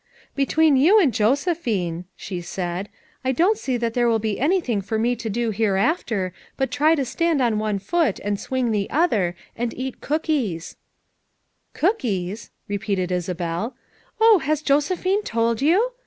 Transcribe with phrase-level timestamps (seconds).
[0.43, 2.89] "Between yon and Josephine," she said,
[3.23, 6.95] "I don't see that there will he anything for me to do hereafter but try
[6.95, 10.75] to stand on one foot and swing the other, and eat cooldes,"
[11.83, 13.75] ''Cookies!'* repeated Isabel.' c
[14.21, 15.91] Oh, has Jose phine told you?